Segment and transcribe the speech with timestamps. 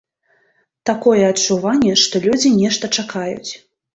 [0.89, 3.51] Такое адчуванне, што людзі нешта чакаюць.